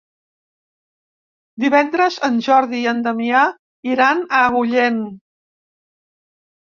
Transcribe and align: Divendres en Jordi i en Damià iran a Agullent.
Divendres 1.65 2.17
en 2.29 2.41
Jordi 2.49 2.79
i 2.85 2.89
en 2.93 3.03
Damià 3.09 3.43
iran 3.93 4.25
a 4.25 4.41
Agullent. 4.49 4.99